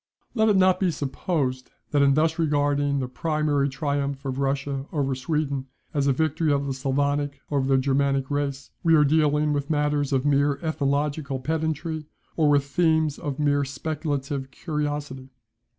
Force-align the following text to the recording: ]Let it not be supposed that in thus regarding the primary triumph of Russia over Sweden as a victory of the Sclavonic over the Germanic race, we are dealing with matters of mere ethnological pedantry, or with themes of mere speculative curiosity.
]Let 0.33 0.49
it 0.49 0.55
not 0.57 0.79
be 0.79 0.89
supposed 0.89 1.69
that 1.91 2.01
in 2.01 2.15
thus 2.15 2.39
regarding 2.39 2.97
the 2.97 3.07
primary 3.07 3.69
triumph 3.69 4.25
of 4.25 4.39
Russia 4.39 4.87
over 4.91 5.13
Sweden 5.13 5.67
as 5.93 6.07
a 6.07 6.11
victory 6.11 6.51
of 6.51 6.65
the 6.65 6.73
Sclavonic 6.73 7.39
over 7.51 7.67
the 7.67 7.77
Germanic 7.77 8.31
race, 8.31 8.71
we 8.81 8.95
are 8.95 9.03
dealing 9.05 9.53
with 9.53 9.69
matters 9.69 10.11
of 10.11 10.25
mere 10.25 10.57
ethnological 10.63 11.37
pedantry, 11.39 12.07
or 12.35 12.49
with 12.49 12.65
themes 12.65 13.19
of 13.19 13.37
mere 13.37 13.63
speculative 13.63 14.49
curiosity. 14.49 15.29